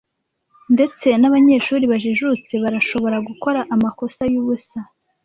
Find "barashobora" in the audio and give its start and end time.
2.63-3.17